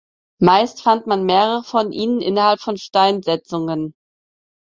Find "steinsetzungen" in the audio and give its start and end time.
2.75-3.93